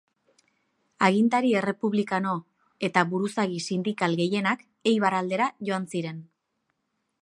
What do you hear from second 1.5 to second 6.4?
errepublikano eta buruzagi sindikal gehienak Eibar aldera joan ziren.